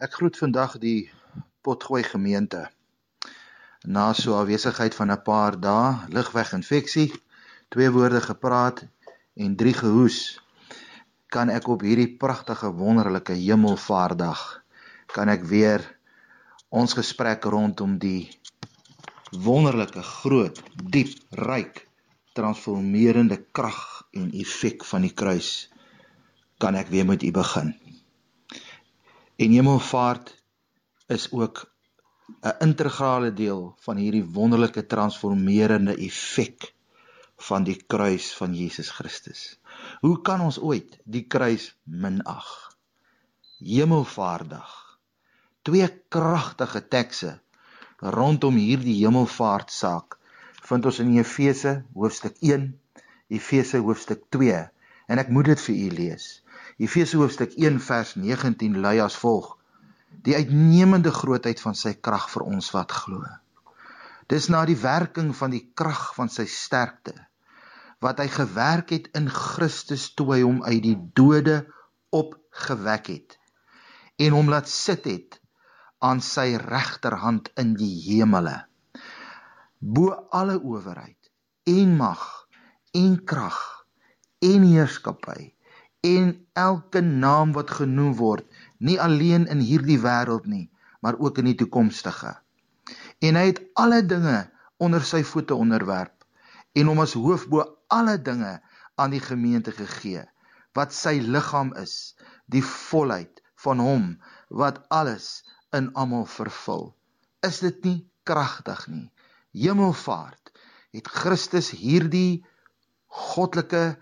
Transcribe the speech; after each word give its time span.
Ek 0.00 0.14
groet 0.16 0.36
vandag 0.40 0.78
die 0.80 1.10
Potgooi 1.60 2.00
gemeente. 2.02 2.60
Na 3.84 4.12
so 4.16 4.32
'n 4.32 4.40
afwesigheid 4.42 4.94
van 4.96 5.10
'n 5.12 5.22
paar 5.22 5.60
dae, 5.60 6.08
ligweginfeksie, 6.08 7.12
twee 7.68 7.90
woorde 7.90 8.20
gepraat 8.20 8.86
en 9.36 9.56
drie 9.56 9.74
gehoes, 9.74 10.40
kan 11.28 11.48
ek 11.48 11.68
op 11.68 11.84
hierdie 11.84 12.16
pragtige 12.16 12.72
wonderlike 12.72 13.32
hemelvaartdag 13.32 14.40
kan 15.12 15.28
ek 15.28 15.44
weer 15.44 15.84
ons 16.68 16.92
gesprek 16.94 17.44
rondom 17.44 17.98
die 17.98 18.40
wonderlike 19.30 20.02
groot, 20.02 20.62
diep, 20.90 21.12
ryk, 21.30 21.86
transformerende 22.32 23.44
krag 23.52 24.08
en 24.12 24.32
effek 24.32 24.84
van 24.84 25.02
die 25.02 25.14
kruis 25.14 25.68
kan 26.58 26.74
ek 26.74 26.88
weer 26.88 27.06
met 27.06 27.22
u 27.22 27.30
begin. 27.30 27.74
En 29.40 29.52
hemelvaart 29.56 30.34
is 31.16 31.30
ook 31.32 31.60
'n 32.48 32.56
integrale 32.66 33.32
deel 33.32 33.62
van 33.86 33.96
hierdie 33.96 34.24
wonderlike 34.24 34.86
transformerende 34.86 35.94
effek 36.08 36.74
van 37.48 37.64
die 37.64 37.76
kruis 37.94 38.26
van 38.40 38.54
Jesus 38.54 38.90
Christus. 38.90 39.60
Hoe 40.00 40.20
kan 40.20 40.40
ons 40.40 40.58
ooit 40.58 40.98
die 41.04 41.24
kruis 41.34 41.64
minag? 41.84 42.50
Hemelvaartdag. 43.58 44.74
Twee 45.62 45.88
kragtige 46.08 46.88
tekste 46.88 47.32
rondom 47.96 48.60
hierdie 48.60 48.98
hemelvaart 49.00 49.72
saak 49.72 50.18
vind 50.68 50.86
ons 50.92 50.98
in 50.98 51.16
Efese 51.16 51.74
hoofstuk 51.94 52.36
1, 52.40 52.68
Efese 53.28 53.80
hoofstuk 53.88 54.28
2 54.28 54.60
en 55.06 55.24
ek 55.24 55.32
moet 55.32 55.52
dit 55.54 55.60
vir 55.68 55.76
u 55.76 55.90
lees. 56.02 56.28
Efese 56.80 57.18
hoofstuk 57.20 57.52
1 57.60 57.76
vers 57.84 58.14
19 58.16 58.78
lui 58.80 58.98
as 59.04 59.16
volg: 59.20 59.50
Die 60.24 60.32
uitnemende 60.36 61.10
grootheid 61.12 61.60
van 61.60 61.76
sy 61.76 61.92
krag 62.00 62.30
vir 62.32 62.46
ons 62.48 62.70
wat 62.72 62.94
glo. 63.02 63.20
Dis 64.32 64.48
na 64.48 64.62
die 64.64 64.78
werking 64.80 65.34
van 65.36 65.52
die 65.52 65.66
krag 65.76 66.14
van 66.16 66.32
sy 66.32 66.46
sterkte 66.48 67.16
wat 68.00 68.22
hy 68.22 68.28
gewerk 68.32 68.94
het 68.96 69.10
in 69.18 69.28
Christus 69.28 70.08
toe 70.16 70.30
hy 70.32 70.40
hom 70.40 70.62
uit 70.64 70.80
die 70.86 70.96
dode 71.20 71.58
opgewek 72.16 73.12
het 73.12 73.36
en 74.24 74.38
hom 74.38 74.48
laat 74.48 74.72
sit 74.72 75.04
het 75.10 75.36
aan 76.00 76.24
sy 76.24 76.54
regterhand 76.64 77.52
in 77.60 77.76
die 77.76 77.92
hemele 78.06 78.56
bo 79.80 80.16
alle 80.40 80.56
owerheid 80.56 81.28
en 81.68 81.96
mag 82.00 82.24
en 82.96 83.18
krag 83.32 83.60
en 84.48 84.64
heerskappy 84.64 85.50
en 86.00 86.46
elke 86.52 87.00
naam 87.00 87.52
wat 87.52 87.70
genoem 87.70 88.14
word, 88.16 88.46
nie 88.78 88.96
alleen 89.00 89.46
in 89.52 89.60
hierdie 89.60 89.98
wêreld 90.00 90.46
nie, 90.48 90.70
maar 91.00 91.18
ook 91.18 91.38
in 91.38 91.50
die 91.50 91.58
toekomstige. 91.60 92.36
En 93.20 93.36
hy 93.36 93.46
het 93.50 93.60
alle 93.76 94.00
dinge 94.06 94.48
onder 94.80 95.04
sy 95.04 95.20
voete 95.26 95.54
onderwerp 95.54 96.24
en 96.72 96.88
hom 96.88 97.02
as 97.04 97.16
hoof 97.18 97.46
bo 97.52 97.66
alle 97.92 98.16
dinge 98.22 98.56
aan 98.96 99.12
die 99.12 99.20
gemeente 99.20 99.72
gegee, 99.76 100.24
wat 100.76 100.94
sy 100.96 101.18
liggaam 101.20 101.74
is, 101.76 102.16
die 102.48 102.64
volheid 102.64 103.42
van 103.60 103.82
hom 103.82 104.06
wat 104.48 104.80
alles 104.88 105.42
in 105.76 105.90
almal 105.98 106.24
vervul. 106.26 106.90
Is 107.44 107.60
dit 107.60 107.84
nie 107.84 107.98
kragtig 108.24 108.86
nie? 108.88 109.08
Hemelvaart 109.52 110.52
het 110.94 111.08
Christus 111.10 111.70
hierdie 111.74 112.42
goddelike 113.10 113.98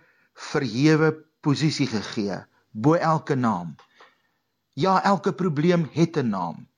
verhewe 0.50 1.10
posisie 1.48 1.88
gegee 1.88 2.42
bo 2.72 2.94
elke 2.94 3.34
naam. 3.34 3.76
Ja, 4.76 5.00
elke 5.02 5.32
probleem 5.32 5.88
het 5.92 6.16
'n 6.16 6.28
naam. 6.28 6.68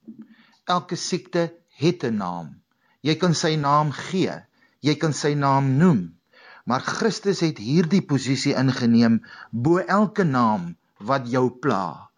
Elke 0.65 0.97
siekte 0.97 1.43
het 1.83 2.05
'n 2.05 2.17
naam. 2.17 2.63
Jy 3.01 3.15
kan 3.17 3.35
sy 3.35 3.57
naam 3.57 3.91
gee. 3.91 4.37
Jy 4.81 4.95
kan 4.95 5.13
sy 5.13 5.35
naam 5.35 5.77
noem. 5.77 6.01
Maar 6.65 6.81
Christus 6.81 7.41
het 7.41 7.59
hierdie 7.59 8.03
posisie 8.03 8.55
ingeneem 8.55 9.21
bo 9.51 9.79
elke 9.79 10.25
naam 10.25 10.77
wat 10.99 11.31
jou 11.31 11.51
pla. 11.51 12.11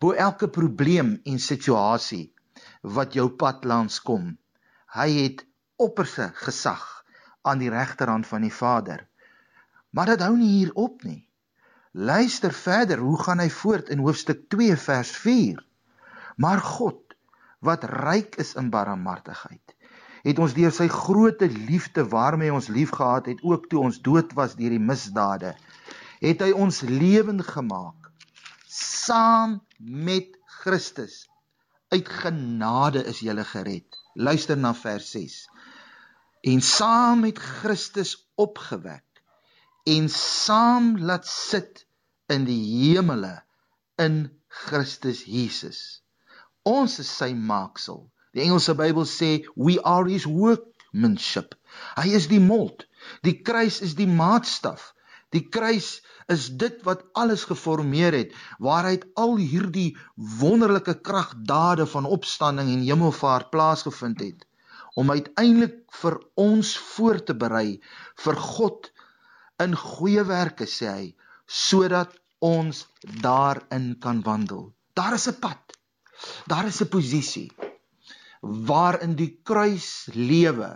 Bo 0.00 0.12
elke 0.12 0.48
probleem 0.48 1.20
en 1.24 1.38
situasie 1.38 2.32
wat 2.82 3.12
jou 3.12 3.28
pad 3.28 3.64
langs 3.64 4.00
kom. 4.00 4.38
Hy 4.94 5.08
het 5.22 5.46
opperste 5.76 6.30
gesag 6.34 7.04
aan 7.42 7.58
die 7.58 7.70
regterhand 7.70 8.26
van 8.26 8.42
die 8.42 8.54
Vader. 8.54 9.08
Maar 9.90 10.06
dit 10.06 10.20
hou 10.20 10.36
nie 10.36 10.52
hier 10.58 10.72
op 10.74 11.02
nie. 11.02 11.27
Luister 11.92 12.52
verder, 12.52 12.98
hoe 12.98 13.18
gaan 13.22 13.40
hy 13.40 13.48
voort 13.50 13.88
in 13.88 14.02
hoofstuk 14.04 14.48
2 14.52 14.76
vers 14.76 15.10
4? 15.24 15.64
Maar 16.36 16.60
God, 16.60 17.00
wat 17.64 17.84
ryk 17.84 18.36
is 18.38 18.54
in 18.54 18.70
barmhartigheid, 18.70 19.74
het 20.22 20.38
ons 20.38 20.54
deur 20.54 20.74
sy 20.74 20.88
groote 20.92 21.48
liefde 21.48 22.04
waarmee 22.08 22.52
ons 22.52 22.68
liefgehad 22.68 23.30
het, 23.32 23.42
ook 23.42 23.66
toe 23.70 23.80
ons 23.88 24.02
dood 24.02 24.34
was 24.38 24.54
deur 24.58 24.74
die 24.74 24.82
misdade, 24.82 25.54
het 26.20 26.42
hy 26.42 26.52
ons 26.52 26.82
lewend 26.86 27.46
gemaak 27.46 27.98
saam 29.08 29.60
met 29.78 30.36
Christus. 30.60 31.26
Uit 31.88 32.08
genade 32.08 33.04
is 33.08 33.22
jy 33.24 33.34
gered. 33.44 33.96
Luister 34.14 34.56
na 34.56 34.74
vers 34.74 35.10
6. 35.14 35.36
En 36.52 36.60
saam 36.60 37.24
met 37.24 37.38
Christus 37.38 38.12
opgewek 38.36 39.07
en 39.96 40.08
saam 40.12 40.96
laat 41.10 41.26
sit 41.28 41.84
in 42.34 42.44
die 42.48 42.60
hemele 42.68 43.34
in 44.04 44.18
Christus 44.64 45.24
Jesus. 45.24 45.80
Ons 46.68 46.98
is 47.02 47.10
sy 47.20 47.30
maaksel. 47.32 48.02
Die 48.36 48.44
Engelse 48.44 48.74
Bybel 48.76 49.06
sê 49.08 49.30
we 49.56 49.78
are 49.80 50.08
his 50.08 50.26
workmanship. 50.28 51.54
Hy 51.96 52.12
is 52.18 52.28
die 52.28 52.42
mold. 52.42 52.84
Die 53.24 53.38
kruis 53.40 53.80
is 53.84 53.96
die 53.98 54.08
maatstaf. 54.10 54.92
Die 55.32 55.44
kruis 55.52 55.98
is 56.32 56.48
dit 56.60 56.82
wat 56.84 57.04
alles 57.16 57.46
geformeer 57.48 58.16
het 58.16 58.36
waaruit 58.64 59.06
al 59.16 59.36
hierdie 59.40 59.96
wonderlike 60.40 60.98
kragdade 61.04 61.86
van 61.88 62.08
opstanding 62.08 62.68
en 62.74 62.84
hemelvaart 62.84 63.50
plaasgevind 63.52 64.20
het 64.24 64.44
om 64.98 65.12
uiteindelik 65.14 65.80
vir 66.02 66.16
ons 66.44 66.74
voor 66.92 67.20
te 67.24 67.36
berei 67.44 67.80
vir 68.24 68.40
God 68.44 68.90
in 69.64 69.74
goeie 69.76 70.24
werke 70.24 70.66
sê 70.66 70.88
hy 70.92 71.06
sodat 71.46 72.14
ons 72.40 72.86
daarin 73.22 73.96
kan 74.00 74.22
wandel. 74.22 74.72
Daar 74.94 75.14
is 75.14 75.28
'n 75.28 75.38
pad. 75.40 75.62
Daar 76.46 76.66
is 76.66 76.80
'n 76.82 76.88
posisie 76.88 77.50
waarin 78.42 79.14
die 79.16 79.32
kruis 79.42 80.08
lewe 80.14 80.70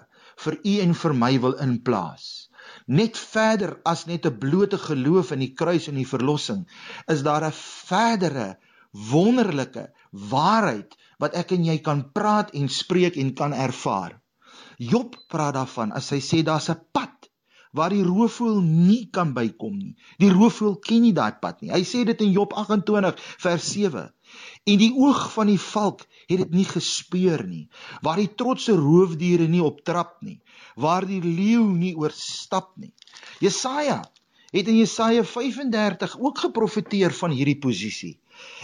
vir 0.45 0.59
u 0.65 0.73
en 0.85 0.95
vir 0.95 1.15
my 1.15 1.39
wil 1.45 1.55
inplaas. 1.67 2.49
Net 2.87 3.19
verder 3.19 3.77
as 3.85 4.07
net 4.07 4.27
'n 4.27 4.39
blote 4.39 4.79
geloof 4.79 5.33
in 5.33 5.39
die 5.45 5.55
kruis 5.55 5.89
en 5.89 5.95
die 5.95 6.09
verlossing, 6.15 6.67
is 7.07 7.23
daar 7.23 7.45
'n 7.45 7.59
verdere 7.89 8.59
wonderlike 8.93 9.93
waarheid 10.11 10.97
wat 11.19 11.35
ek 11.35 11.53
en 11.53 11.65
jy 11.65 11.79
kan 11.79 12.13
praat 12.13 12.51
en 12.51 12.69
spreek 12.69 13.17
en 13.17 13.35
kan 13.35 13.53
ervaar. 13.53 14.21
Job 14.79 15.17
praat 15.29 15.55
daarvan 15.55 15.93
as 15.93 16.11
hy 16.11 16.21
sê 16.21 16.43
daar's 16.43 16.69
'n 16.71 16.81
waar 17.73 17.93
die 17.93 18.05
roofvoël 18.05 18.61
nie 18.61 19.09
kan 19.11 19.33
bykom 19.37 19.77
nie. 19.79 19.95
Die 20.21 20.31
roofvoël 20.33 20.77
ken 20.85 21.03
nie 21.07 21.15
daai 21.17 21.33
pad 21.41 21.63
nie. 21.63 21.73
Hy 21.73 21.83
sê 21.89 22.05
dit 22.09 22.25
in 22.25 22.33
Job 22.37 22.53
28 22.53 23.21
vers 23.45 23.69
7. 23.73 24.07
En 24.69 24.81
die 24.81 24.93
oog 24.93 25.25
van 25.33 25.49
die 25.49 25.61
valk 25.61 26.05
het 26.29 26.43
dit 26.45 26.57
nie 26.57 26.67
gespeur 26.69 27.45
nie. 27.49 27.67
Waar 28.05 28.21
die 28.21 28.31
trotse 28.37 28.77
roofdiere 28.77 29.49
nie 29.49 29.65
optrap 29.65 30.21
nie. 30.25 30.39
Waar 30.77 31.09
die 31.09 31.21
leeu 31.25 31.65
nie 31.73 31.95
oorstap 31.97 32.75
nie. 32.77 32.93
Jesaja 33.41 34.03
het 34.53 34.69
in 34.69 34.77
Jesaja 34.77 35.25
35 35.25 36.19
ook 36.21 36.45
geprofeteer 36.45 37.15
van 37.17 37.33
hierdie 37.33 37.59
posisie. 37.59 38.19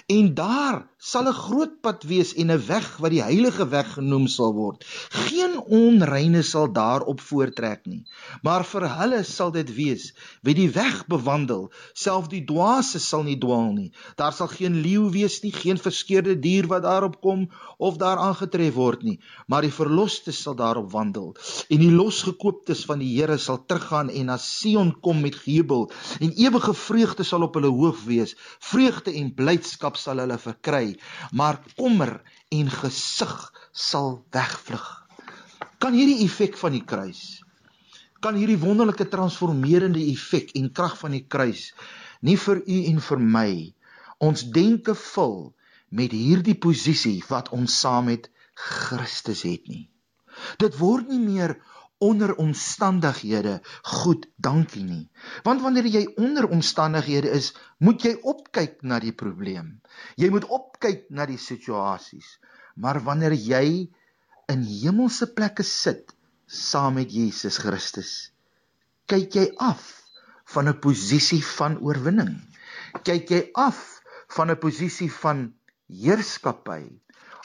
En 0.08 0.34
daar 0.34 0.86
sal 0.96 1.28
'n 1.28 1.32
groot 1.32 1.74
pad 1.80 2.02
wees 2.02 2.34
en 2.34 2.50
'n 2.50 2.66
weg 2.66 2.96
wat 2.96 3.10
die 3.10 3.22
heilige 3.22 3.68
weg 3.68 3.92
genoem 3.92 4.26
sal 4.26 4.54
word. 4.54 4.84
Geen 5.08 5.60
onreine 5.60 6.42
sal 6.42 6.72
daarop 6.72 7.20
voortrek 7.20 7.86
nie, 7.86 8.02
maar 8.42 8.64
vir 8.64 8.88
hulle 8.98 9.22
sal 9.22 9.50
dit 9.50 9.74
wees 9.74 10.14
wie 10.42 10.54
die 10.54 10.70
weg 10.70 11.06
bewandel, 11.06 11.70
self 11.92 12.28
die 12.28 12.44
dwaase 12.44 12.98
sal 12.98 13.22
nie 13.22 13.38
dwaal 13.38 13.72
nie. 13.72 13.92
Daar 14.16 14.32
sal 14.32 14.48
geen 14.48 14.80
leeu 14.80 15.10
wees 15.10 15.42
nie, 15.42 15.52
geen 15.52 15.78
verskeurde 15.78 16.38
dier 16.40 16.66
wat 16.66 16.82
daarop 16.82 17.20
kom 17.20 17.50
of 17.76 17.96
daar 17.96 18.18
aangetref 18.18 18.74
word 18.74 19.02
nie, 19.02 19.20
maar 19.46 19.62
die 19.62 19.72
verlosters 19.80 20.42
sal 20.42 20.54
daarop 20.54 20.90
wandel. 20.92 21.36
En 21.68 21.78
die 21.78 21.92
losgekooptes 21.92 22.84
van 22.84 22.98
die 22.98 23.18
Here 23.18 23.38
sal 23.38 23.64
teruggaan 23.66 24.10
en 24.10 24.26
na 24.26 24.36
Sion 24.36 25.00
kom 25.00 25.20
met 25.20 25.36
jubel 25.44 25.90
en 26.20 26.32
ewige 26.32 26.74
vreugde 26.74 27.22
sal 27.22 27.42
op 27.42 27.54
hulle 27.54 27.70
hoof 27.70 28.04
wees. 28.04 28.36
Vreugde 28.58 29.12
en 29.12 29.34
blydskap 29.34 29.67
sal 29.76 30.22
hulle 30.22 30.38
verkry, 30.38 30.96
maar 31.32 31.60
kommer 31.76 32.22
en 32.50 32.70
gesig 32.70 33.36
sal 33.72 34.24
wegvlug. 34.32 34.86
Kan 35.78 35.94
hierdie 35.94 36.24
effek 36.24 36.56
van 36.58 36.72
die 36.72 36.84
kruis, 36.84 37.42
kan 38.20 38.34
hierdie 38.34 38.58
wonderlike 38.58 39.08
transformerende 39.08 40.02
effek 40.12 40.54
en 40.58 40.72
krag 40.74 40.96
van 40.98 41.14
die 41.14 41.26
kruis 41.26 41.72
nie 42.20 42.36
vir 42.36 42.62
u 42.66 42.78
en 42.90 42.98
vir 43.08 43.20
my 43.36 43.50
ons 44.18 44.42
denke 44.54 44.94
vul 44.98 45.52
met 45.94 46.12
hierdie 46.12 46.56
posisie 46.58 47.20
wat 47.28 47.52
ons 47.54 47.76
saam 47.80 48.10
met 48.10 48.26
Christus 48.58 49.44
het 49.46 49.68
nie. 49.70 49.86
Dit 50.58 50.78
word 50.78 51.08
nie 51.10 51.20
meer 51.22 51.56
onder 51.98 52.34
omstandighede 52.38 53.58
goed 53.82 54.26
dankie 54.36 54.84
nie. 54.84 55.04
Want 55.42 55.62
wanneer 55.62 55.86
jy 55.90 56.04
onder 56.16 56.46
omstandighede 56.48 57.30
is, 57.34 57.52
moet 57.78 58.02
jy 58.06 58.14
opkyk 58.22 58.82
na 58.82 59.00
die 59.02 59.12
probleem. 59.12 59.78
Jy 60.16 60.30
moet 60.30 60.46
opkyk 60.46 61.08
na 61.10 61.26
die 61.26 61.40
situasies. 61.42 62.38
Maar 62.78 63.02
wanneer 63.02 63.34
jy 63.34 63.88
in 64.48 64.62
hemelse 64.62 65.26
plekke 65.34 65.66
sit 65.66 66.14
saam 66.46 66.96
met 66.96 67.12
Jesus 67.12 67.58
Christus, 67.60 68.30
kyk 69.10 69.34
jy 69.34 69.46
af 69.58 69.82
van 70.54 70.68
'n 70.68 70.78
posisie 70.80 71.42
van 71.44 71.78
oorwinning. 71.82 72.38
Kyk 73.04 73.30
jy 73.30 73.42
af 73.54 74.00
van 74.36 74.50
'n 74.50 74.58
posisie 74.58 75.10
van 75.12 75.52
heerskappy. 75.88 76.84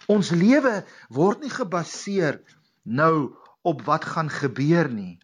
Ons 0.07 0.31
lewe 0.31 0.83
word 1.09 1.41
nie 1.41 1.49
gebaseer 1.49 2.41
nou 2.83 3.35
op 3.63 3.81
wat 3.87 4.05
gaan 4.05 4.29
gebeur 4.29 4.89
nie, 4.91 5.19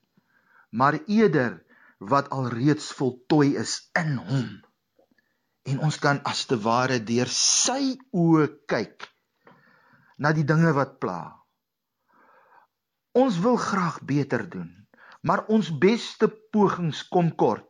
maar 0.71 0.99
eerder 1.05 1.59
wat 1.99 2.29
alreeds 2.29 2.91
voltooi 2.95 3.55
is 3.59 3.89
in 3.99 4.15
hom. 4.15 4.49
En 5.67 5.79
ons 5.83 5.99
kan 5.99 6.21
as 6.23 6.45
te 6.47 6.57
ware 6.63 6.99
deur 7.03 7.27
sy 7.33 7.97
oë 8.15 8.47
kyk 8.71 9.09
na 10.17 10.31
die 10.35 10.47
dinge 10.47 10.71
wat 10.75 10.97
pla. 11.03 11.19
Ons 13.19 13.39
wil 13.43 13.57
graag 13.59 13.99
beter 14.07 14.45
doen, 14.49 14.71
maar 15.21 15.45
ons 15.51 15.71
beste 15.83 16.29
pogings 16.53 17.03
kom 17.11 17.33
kort 17.35 17.65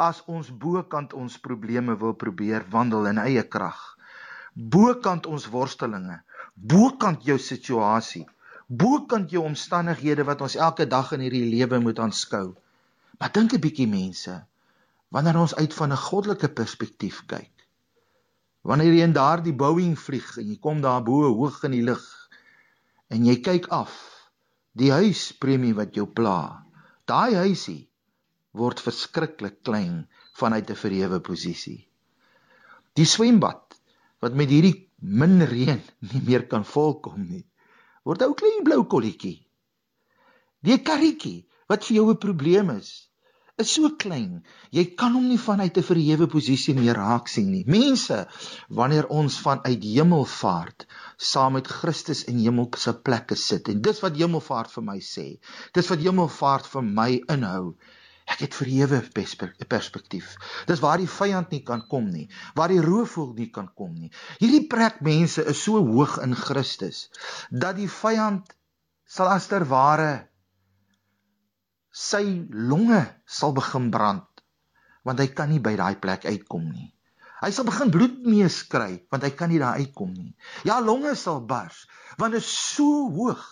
as 0.00 0.22
ons 0.28 0.48
bokant 0.64 1.12
ons 1.16 1.38
probleme 1.40 1.96
wil 2.00 2.14
probeer 2.20 2.64
wandel 2.72 3.08
in 3.12 3.20
eie 3.20 3.44
krag. 3.48 3.78
Bokant 4.52 5.26
ons 5.28 5.46
worstelinge, 5.52 6.18
bokant 6.54 7.24
jou 7.24 7.36
situasie 7.40 8.24
bokant 8.66 9.30
jou 9.30 9.44
omstandighede 9.46 10.24
wat 10.26 10.40
ons 10.42 10.56
elke 10.58 10.86
dag 10.90 11.12
in 11.14 11.22
hierdie 11.22 11.46
lewe 11.46 11.78
moet 11.82 12.00
aanskou. 12.02 12.56
Maar 13.18 13.32
dink 13.32 13.54
'n 13.54 13.62
bietjie 13.62 13.86
mense, 13.86 14.34
wanneer 15.08 15.38
ons 15.38 15.54
uit 15.54 15.74
van 15.74 15.92
'n 15.92 16.04
goddelike 16.06 16.48
perspektief 16.48 17.22
kyk. 17.26 17.52
Wanneer 18.62 18.92
jy 18.92 19.02
in 19.02 19.12
daardie 19.12 19.54
Boeing 19.54 19.98
vlieg 19.98 20.36
en 20.38 20.48
jy 20.48 20.58
kom 20.58 20.80
daar 20.80 21.02
bo 21.02 21.32
hoog 21.32 21.62
in 21.64 21.70
die 21.70 21.82
lug 21.82 22.28
en 23.08 23.24
jy 23.24 23.40
kyk 23.40 23.68
af, 23.68 23.92
die 24.72 24.90
huispremie 24.90 25.74
wat 25.74 25.94
jou 25.94 26.06
pla. 26.06 26.66
Daai 27.06 27.34
huisie 27.34 27.88
word 28.52 28.80
verskriklik 28.80 29.62
klein 29.62 30.08
vanuit 30.34 30.70
'n 30.70 30.74
verhewe 30.74 31.20
posisie. 31.20 31.88
Die 32.94 33.06
swembad 33.06 33.78
wat 34.20 34.34
met 34.34 34.48
hierdie 34.48 34.90
min 34.98 35.40
reën 35.42 35.82
nie 36.12 36.22
meer 36.26 36.46
kan 36.46 36.64
volkom 36.64 37.22
nie 37.22 37.46
word 38.06 38.22
'n 38.22 38.30
ou 38.30 38.38
klein 38.40 38.62
blou 38.66 38.84
kolletjie. 38.94 39.36
Die 40.66 40.78
karretjie 40.88 41.38
wat 41.70 41.84
vir 41.86 41.96
jou 41.96 42.06
'n 42.12 42.22
probleem 42.24 42.70
is, 42.78 42.90
is 43.62 43.70
so 43.72 43.88
klein. 44.02 44.42
Jy 44.76 44.84
kan 45.00 45.14
hom 45.16 45.28
nie 45.28 45.40
vanuit 45.40 45.78
'n 45.80 45.88
verhewe 45.90 46.26
posisie 46.34 46.74
meer 46.78 46.98
raak 47.00 47.28
sien 47.34 47.50
nie. 47.50 47.64
Mense, 47.66 48.18
wanneer 48.68 49.06
ons 49.20 49.38
vanuit 49.46 49.82
hemelvaart 49.82 50.86
saam 51.30 51.56
met 51.58 51.70
Christus 51.78 52.24
in 52.32 52.38
hemelse 52.44 52.92
plekke 53.08 53.36
sit 53.42 53.68
en 53.72 53.80
dis 53.88 54.02
wat 54.04 54.18
hemelvaart 54.22 54.70
vir 54.76 54.84
my 54.90 54.98
sê. 55.00 55.26
Dis 55.72 55.90
wat 55.90 56.04
hemelvaart 56.08 56.66
vir 56.74 56.82
my 56.82 57.10
inhou. 57.36 57.74
Ek 58.36 58.42
het 58.50 58.56
verhewe 58.58 58.98
perspektief. 59.72 60.34
Dis 60.68 60.82
waar 60.84 61.00
die 61.00 61.08
vyand 61.08 61.54
nie 61.54 61.62
kan 61.64 61.80
kom 61.88 62.10
nie, 62.12 62.26
waar 62.52 62.68
die 62.68 62.82
roofvoël 62.84 63.30
nie 63.38 63.46
kan 63.48 63.70
kom 63.72 63.94
nie. 63.96 64.10
Hierdie 64.42 64.66
plek 64.68 64.98
mense 65.00 65.40
is 65.48 65.62
so 65.64 65.80
hoog 65.80 66.18
in 66.20 66.36
Christus 66.36 67.06
dat 67.48 67.78
die 67.80 67.88
vyand 67.88 68.52
sal 69.08 69.32
as 69.32 69.48
ter 69.48 69.64
ware 69.70 70.10
sy 71.96 72.20
longe 72.52 73.00
sal 73.24 73.56
begin 73.56 73.88
brand 73.94 74.44
want 75.08 75.24
hy 75.24 75.30
kan 75.32 75.48
nie 75.48 75.62
by 75.64 75.72
daai 75.80 75.96
plek 75.96 76.28
uitkom 76.28 76.68
nie. 76.68 76.92
Hy 77.40 77.54
sal 77.56 77.64
begin 77.64 77.94
bloed 77.94 78.20
meeskry 78.28 78.98
want 79.08 79.24
hy 79.24 79.32
kan 79.32 79.48
nie 79.48 79.64
daar 79.64 79.80
uitkom 79.80 80.12
nie. 80.12 80.34
Ja, 80.68 80.76
longe 80.84 81.16
sal 81.16 81.40
bars 81.40 81.86
want 82.20 82.36
dit 82.36 82.44
is 82.44 82.52
so 82.52 83.08
hoog 83.16 83.48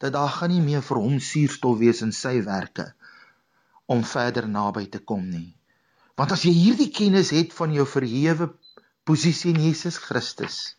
dat 0.00 0.16
daar 0.16 0.32
gaan 0.32 0.56
nie 0.56 0.64
meer 0.64 0.80
vir 0.80 1.04
hom 1.04 1.20
suurstof 1.20 1.82
wees 1.84 2.00
in 2.00 2.16
sy 2.16 2.38
werke 2.48 2.88
nie 2.88 3.03
om 3.86 4.04
verder 4.04 4.48
naby 4.48 4.86
te 4.88 5.00
kom 5.04 5.24
nie. 5.30 5.50
Want 6.16 6.32
as 6.36 6.44
jy 6.46 6.52
hierdie 6.54 6.90
kennis 6.94 7.32
het 7.34 7.52
van 7.56 7.72
jou 7.74 7.86
verhewe 7.88 8.52
posisie 9.04 9.52
in 9.52 9.60
Jesus 9.66 9.98
Christus, 9.98 10.76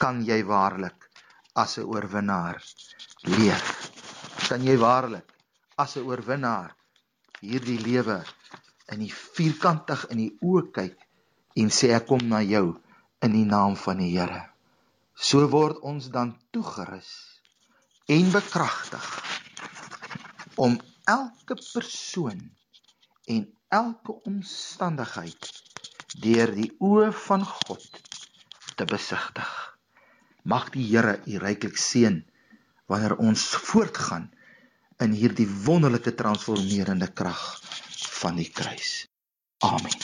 kan 0.00 0.22
jy 0.24 0.40
waarlik 0.48 1.08
as 1.54 1.78
'n 1.78 1.84
oorwinnaar 1.84 2.62
leef. 3.22 3.66
Kan 4.48 4.64
jy 4.64 4.76
waarlik 4.76 5.28
as 5.76 5.96
'n 5.96 6.06
oorwinnaar 6.08 6.74
hierdie 7.40 7.78
lewe 7.78 8.24
in 8.92 9.00
die 9.04 9.12
vierkantig 9.12 10.06
in 10.10 10.18
die 10.24 10.32
oë 10.42 10.64
kyk 10.72 10.96
en 11.56 11.70
sê 11.70 11.92
ek 11.96 12.06
kom 12.06 12.22
na 12.28 12.40
jou 12.42 12.80
in 13.22 13.32
die 13.32 13.44
naam 13.44 13.76
van 13.76 13.98
die 13.98 14.12
Here. 14.16 14.42
So 15.14 15.46
word 15.52 15.80
ons 15.84 16.08
dan 16.08 16.36
toegerus 16.50 17.10
en 18.08 18.30
bekragtig 18.32 19.06
om 20.56 20.78
elke 21.10 21.56
persoon 21.72 22.40
en 23.34 23.46
elke 23.68 24.14
omstandigheid 24.30 25.48
deur 26.24 26.52
die 26.54 26.70
oë 26.78 27.10
van 27.26 27.44
God 27.46 28.00
te 28.78 28.86
besigtig. 28.92 29.50
Mag 30.42 30.70
die 30.74 30.86
Here 30.90 31.18
u 31.26 31.38
ryklik 31.42 31.78
seën 31.78 32.20
wanneer 32.90 33.16
ons 33.22 33.46
voortgaan 33.70 34.30
in 35.04 35.16
hierdie 35.16 35.48
wonderlike 35.66 36.14
transformerende 36.18 37.10
krag 37.22 37.42
van 38.20 38.38
die 38.40 38.50
kruis. 38.60 38.92
Amen. 39.64 39.98